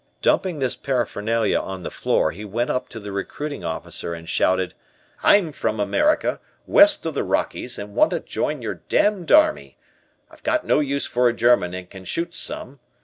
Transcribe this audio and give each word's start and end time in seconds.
Dumping 0.23 0.57
this 0.57 0.75
paraphernalia 0.75 1.59
on 1.59 1.83
the 1.83 1.91
floor 1.91 2.31
he 2.31 2.43
went 2.43 2.71
up 2.71 2.89
to 2.89 2.99
the 2.99 3.11
recruiting 3.11 3.63
officer 3.63 4.15
and 4.15 4.27
shouted: 4.27 4.73
"I'm 5.21 5.51
from 5.51 5.79
America, 5.79 6.39
west 6.65 7.05
of 7.05 7.13
the 7.13 7.23
Rockies, 7.23 7.77
and 7.77 7.93
want 7.93 8.09
to 8.09 8.19
join 8.19 8.63
your 8.63 8.81
damned 8.89 9.31
army. 9.31 9.77
I've 10.31 10.41
got 10.41 10.65
no 10.65 10.79
use 10.79 11.05
for 11.05 11.29
a 11.29 11.33
German 11.33 11.75
and 11.75 11.87
can 11.87 12.05
shoot 12.05 12.33
some. 12.33 12.79